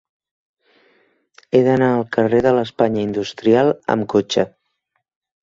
[1.51, 4.49] He d'anar al carrer de l'Espanya Industrial amb cotxe.